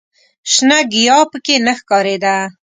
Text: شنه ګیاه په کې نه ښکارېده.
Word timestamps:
شنه 0.51 0.79
ګیاه 0.91 1.23
په 1.31 1.37
کې 1.45 1.55
نه 1.65 1.73
ښکارېده. 1.79 2.35